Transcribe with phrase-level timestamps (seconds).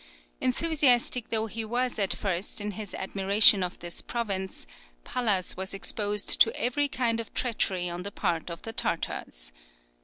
[0.41, 4.65] Enthusiastic though he was at first in his admiration of this province,
[5.03, 9.51] Pallas was exposed to every kind of treachery on the part of the Tartars.